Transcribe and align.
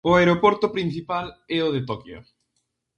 O 0.09 0.11
aeroporto 0.19 0.67
principal 0.75 1.25
é 1.57 1.59
o 1.67 1.69
de 1.75 1.81
Toquio. 1.89 2.19